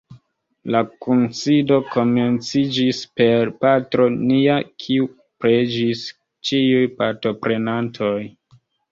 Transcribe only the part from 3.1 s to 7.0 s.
per Patro Nia kiu preĝis ĉiuj